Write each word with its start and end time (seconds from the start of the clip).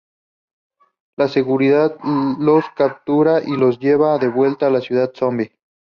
La 1.15 1.27
seguridad 1.27 1.95
los 2.39 2.65
captura 2.75 3.39
y 3.45 3.55
los 3.55 3.77
lleva 3.77 4.17
de 4.17 4.29
vuelta 4.29 4.65
a 4.65 4.81
Ciudad 4.81 5.11
Zombie. 5.13 5.51